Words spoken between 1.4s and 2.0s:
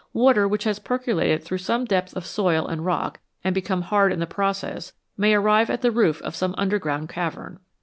through some